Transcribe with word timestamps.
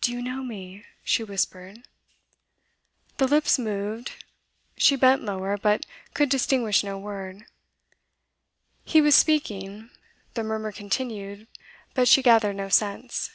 'Do 0.00 0.12
you 0.12 0.22
know 0.22 0.42
me?' 0.42 0.82
she 1.04 1.22
whispered. 1.22 1.82
The 3.18 3.28
lips 3.28 3.58
moved; 3.58 4.24
she 4.78 4.96
bent 4.96 5.24
lower, 5.24 5.58
but 5.58 5.84
could 6.14 6.30
distinguish 6.30 6.82
no 6.82 6.98
word. 6.98 7.44
He 8.86 9.02
was 9.02 9.14
speaking; 9.14 9.90
the 10.32 10.42
murmur 10.42 10.72
continued; 10.72 11.48
but 11.92 12.08
she 12.08 12.22
gathered 12.22 12.56
no 12.56 12.70
sense. 12.70 13.30